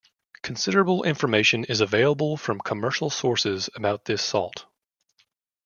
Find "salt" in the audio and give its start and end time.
4.23-4.65